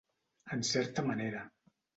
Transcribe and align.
En 0.57 0.63
certa 0.71 1.05
manera. 1.11 1.47